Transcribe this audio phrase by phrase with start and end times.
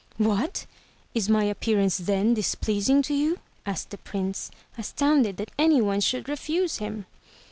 [0.17, 0.65] "What!
[1.13, 6.27] Is my appearance then displeasing to you?" asked the Prince, astoimded that any one should
[6.27, 7.05] refuse him.